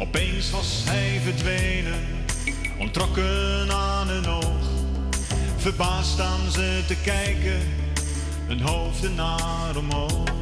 Opeens 0.09 0.51
was 0.51 0.83
hij 0.85 1.21
verdwenen, 1.25 2.01
ontrokken 2.79 3.71
aan 3.71 4.09
een 4.09 4.27
oog. 4.27 4.69
Verbaasd 5.57 6.11
staan 6.11 6.51
ze 6.51 6.83
te 6.87 6.97
kijken, 7.05 7.61
hun 8.47 8.61
hoofden 8.61 9.15
naar 9.15 9.77
omhoog. 9.77 10.38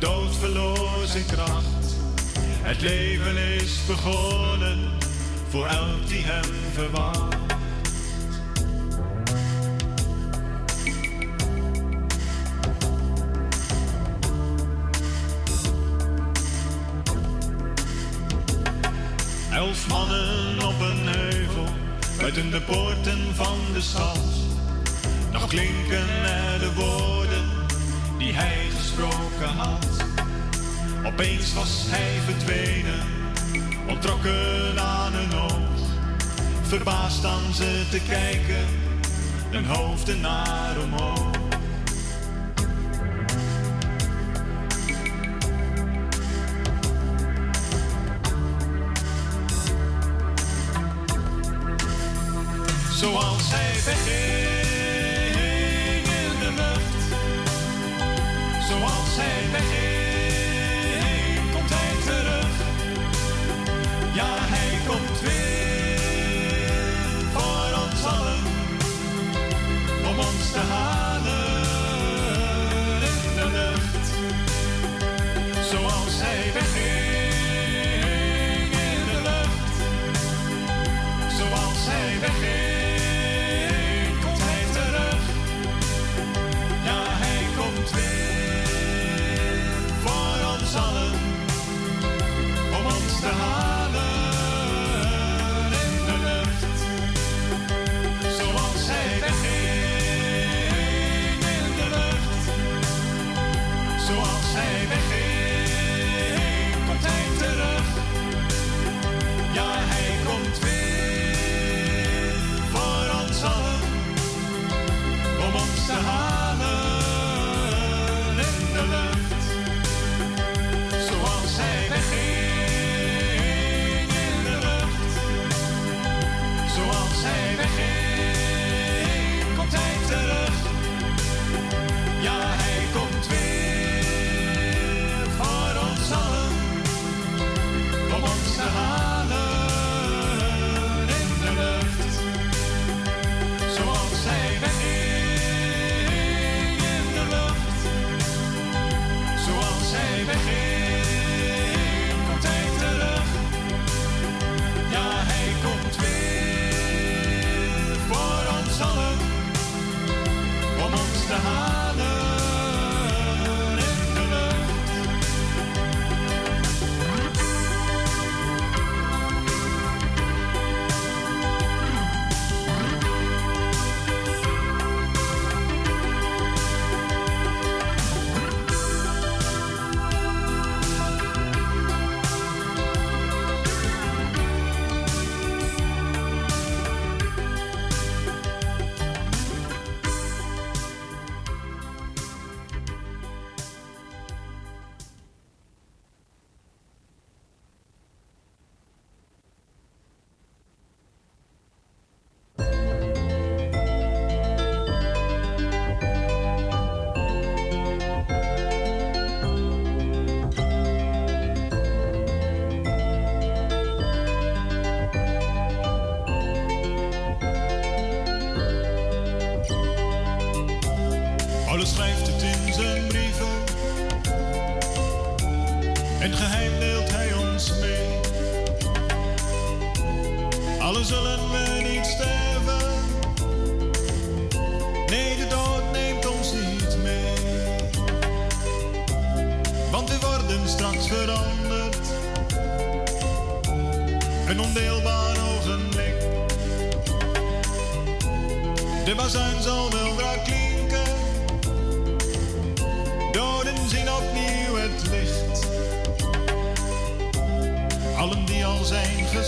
Dood 0.00 0.36
verloor 0.36 1.06
zijn 1.06 1.26
kracht. 1.26 1.96
Het 2.62 2.80
leven 2.80 3.36
is 3.36 3.80
begonnen 3.86 4.78
voor 5.48 5.66
elk 5.66 6.08
die 6.08 6.22
hem 6.24 6.54
verwacht. 6.72 7.29
Verbaasd 36.70 37.16
staan 37.16 37.54
ze 37.54 37.86
te 37.90 38.00
kijken, 38.08 38.66
hun 39.50 39.64
hoofden 39.64 40.20
naar 40.20 40.78
omhoog. 40.82 41.36
Zoals 52.92 53.50
hij 53.50 53.80
wegging 53.84 54.49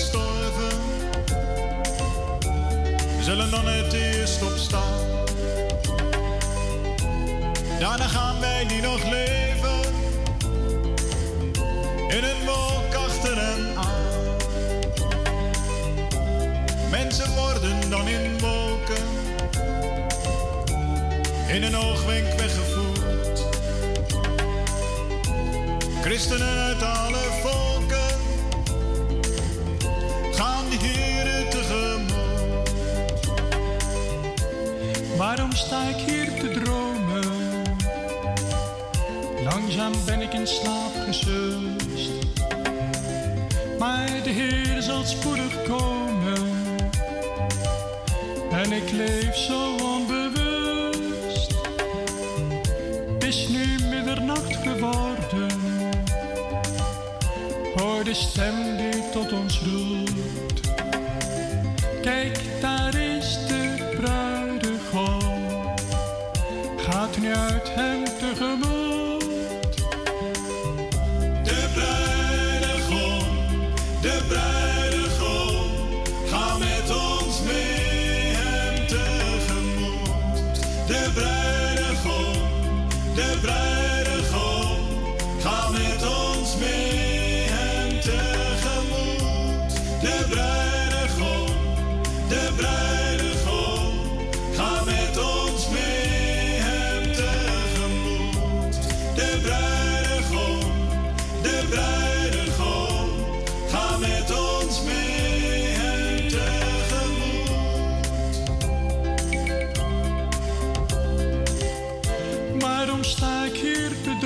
gestorven, 0.02 0.78
zullen 3.20 3.50
dan 3.50 3.66
het 3.66 3.92
eerst 3.92 4.42
opstaan. 4.42 5.00
Daarna 7.78 8.08
gaan 8.08 8.40
wij 8.40 8.66
die 8.66 8.82
nog 8.82 9.02
leven, 9.04 9.80
in 12.08 12.24
een 12.24 12.44
wolk 12.44 12.94
achter 12.94 13.36
hen 13.36 13.76
aan. 13.76 14.36
Mensen 16.90 17.34
worden 17.34 17.90
dan 17.90 18.08
in 18.08 18.38
wolken, 18.38 19.06
in 21.48 21.62
een 21.62 21.76
oogwenk 21.76 22.32
weggevoerd. 22.38 23.44
Christenen 26.02 26.58
uit 26.58 26.82
alle 26.82 27.40
volken 27.42 27.71
Sta 35.54 35.82
ik 35.82 35.96
hier 35.96 36.34
te 36.40 36.60
dromen. 36.60 37.24
Langzaam 39.44 39.92
ben 40.04 40.20
ik 40.20 40.32
in 40.32 40.46
slaap 40.46 40.92
gesust. 41.06 42.10
Maar 43.78 44.22
de 44.22 44.30
Heer 44.30 44.82
zal 44.82 45.04
spoedig 45.04 45.62
komen. 45.62 46.50
En 48.50 48.72
ik 48.72 48.90
leef 48.90 49.36
zo 49.36 49.81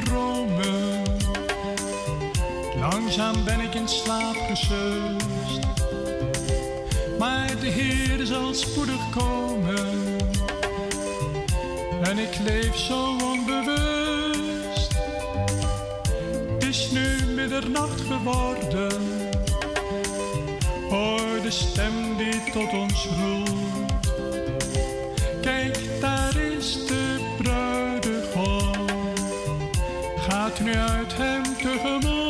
dromen. 0.05 1.03
Langzaam 2.79 3.45
ben 3.45 3.61
ik 3.61 3.75
in 3.75 3.89
slaap 3.89 4.37
gesust. 4.49 5.67
Maar 7.19 7.61
de 7.61 7.67
Heer 7.67 8.27
zal 8.27 8.55
spoedig 8.55 9.11
komen. 9.11 10.17
En 12.03 12.19
ik 12.19 12.39
leef 12.45 12.77
zo 12.77 13.17
onbewust. 13.23 14.95
Het 16.55 16.65
is 16.65 16.91
nu 16.91 17.33
middernacht 17.35 18.01
geworden. 18.01 19.03
Hoor 20.91 21.43
de 21.43 21.51
stem 21.51 22.17
die 22.17 22.53
tot 22.53 22.73
ons 22.73 23.07
roept. 23.19 24.11
Kijk 25.41 25.96
i 30.69 31.03
attempt 31.03 31.61
to 31.61 31.79
her 31.79 32.26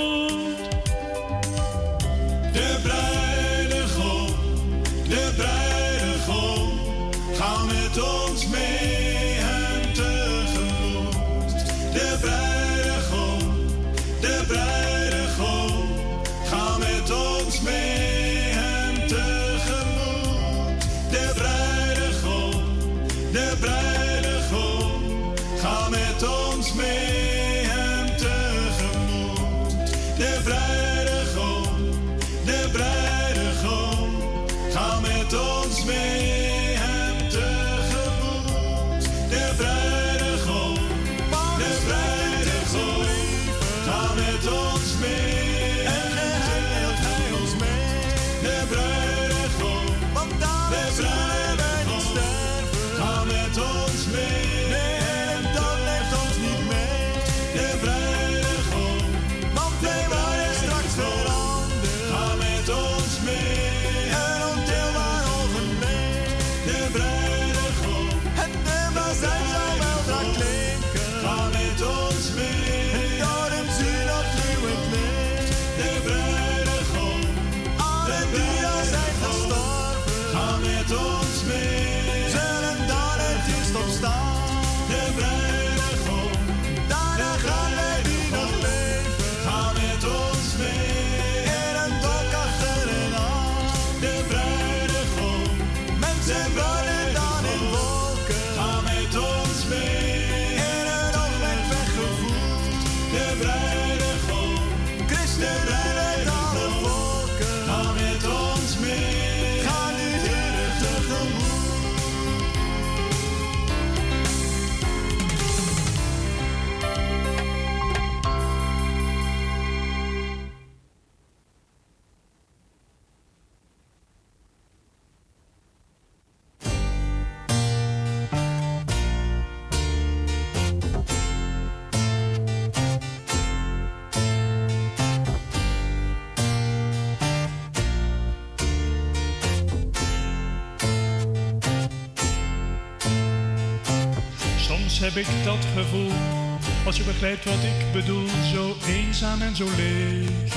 begrijpt 147.21 147.45
wat 147.45 147.63
ik 147.63 147.93
bedoel, 147.93 148.27
zo 148.55 148.77
eenzaam 148.87 149.43
en 149.43 149.57
zo 149.57 149.65
leeg. 149.77 150.55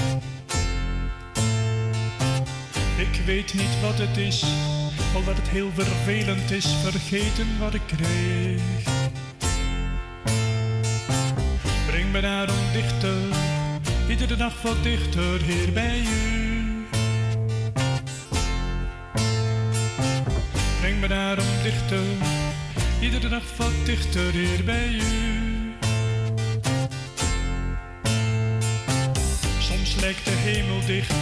Ik 2.97 3.21
weet 3.25 3.53
niet 3.53 3.81
wat 3.81 3.97
het 3.97 4.17
is, 4.17 4.43
al 5.13 5.23
dat 5.23 5.35
het 5.35 5.47
heel 5.47 5.71
vervelend 5.73 6.51
is, 6.51 6.65
vergeten 6.65 7.59
wat 7.59 7.73
ik 7.73 7.81
kreeg. 7.85 8.83
Breng 11.85 12.11
me 12.11 12.21
daarom 12.21 12.71
dichter, 12.73 13.17
iedere 14.09 14.35
dag 14.35 14.61
wat 14.61 14.83
dichter 14.83 15.41
hier 15.41 15.73
bij 15.73 15.99
u. 15.99 16.87
Breng 20.79 20.99
me 20.99 21.07
daarom 21.07 21.47
dichter, 21.63 22.03
iedere 23.01 23.29
dag 23.29 23.57
wat 23.57 23.85
dichter 23.85 24.31
hier 24.31 24.63
bij 24.63 24.89
u. 24.89 25.38
Lijkt 30.09 30.25
de 30.25 30.31
hemel 30.31 30.85
dicht 30.85 31.13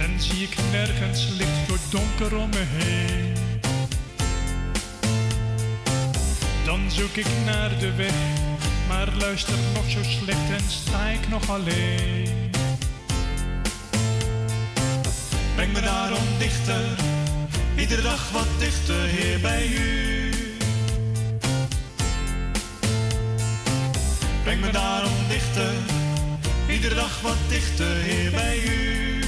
en 0.00 0.20
zie 0.20 0.42
ik 0.42 0.56
nergens 0.70 1.28
licht 1.28 1.68
door 1.68 1.78
donker 1.90 2.36
om 2.36 2.50
me 2.50 2.64
heen. 2.66 3.34
Dan 6.64 6.90
zoek 6.90 7.16
ik 7.16 7.26
naar 7.44 7.78
de 7.78 7.94
weg, 7.94 8.12
maar 8.88 9.08
luister 9.18 9.54
nog 9.74 9.90
zo 9.90 10.02
slecht 10.02 10.50
en 10.50 10.64
sta 10.68 11.08
ik 11.08 11.28
nog 11.28 11.50
alleen. 11.50 12.50
Breng 15.54 15.72
me 15.72 15.80
daarom 15.80 16.24
dichter, 16.38 16.84
iedere 17.76 18.02
dag 18.02 18.30
wat 18.30 18.48
dichter, 18.58 19.04
Heer, 19.06 19.40
bij 19.40 19.66
u. 19.66 20.32
Breng 24.42 24.60
me 24.60 24.70
daarom 24.70 25.12
dichter, 25.28 25.72
iedere 26.78 26.94
dag 26.94 27.20
wat 27.20 27.36
dichter, 27.48 27.96
Heer, 27.96 28.30
bij 28.30 28.58
u. 28.64 29.22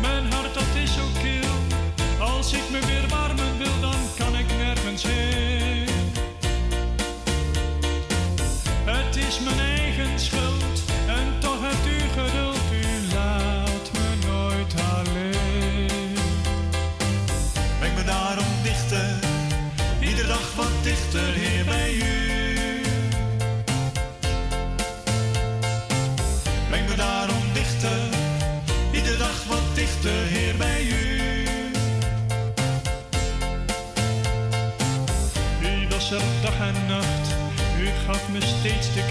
Mijn 0.00 0.32
hart 0.32 0.54
dat 0.54 0.74
is 0.82 0.92
zo 0.92 1.02
kil, 1.22 1.50
als 2.18 2.52
ik 2.52 2.70
me 2.70 2.86
weer 2.86 3.08
warmen 3.08 3.31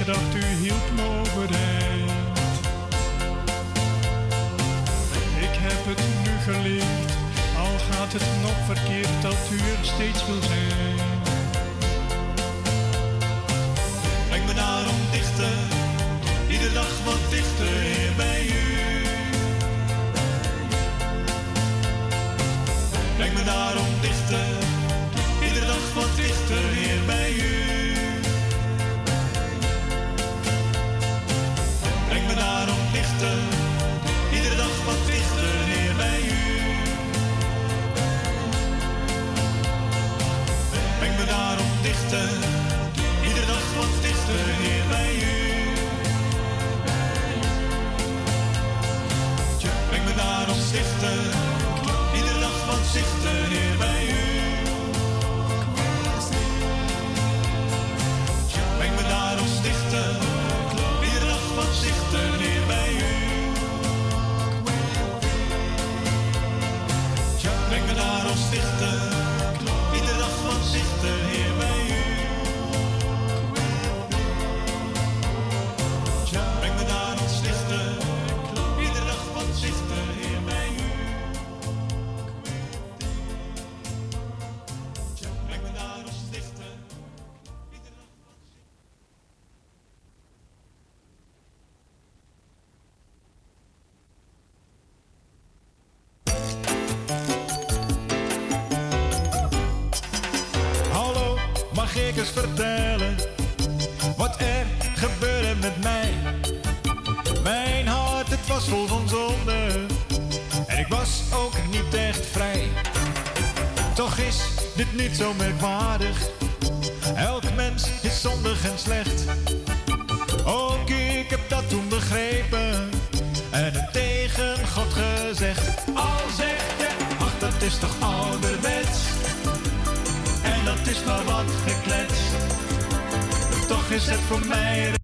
de 0.05 0.11
kracht, 0.11 0.35
u 0.35 0.45
hielp 0.63 0.91
me 0.95 1.03
overeind. 1.19 2.11
Ik 5.39 5.55
heb 5.65 5.85
het 5.85 6.01
nu 6.23 6.53
geleerd, 6.53 7.11
al 7.57 7.77
gaat 7.89 8.13
het 8.13 8.27
nog 8.41 8.57
verkeerd, 8.65 9.21
dat 9.21 9.37
u 9.51 9.57
er 9.57 9.85
steeds 9.85 10.25
wil 10.25 10.41
zijn. 10.41 11.19
Breng 14.29 14.45
me 14.45 14.53
daarom 14.53 14.99
dichter, 15.11 15.57
iedere 16.49 16.73
dag 16.73 17.03
wat 17.05 17.29
dichter, 17.29 18.15
bij 18.17 18.40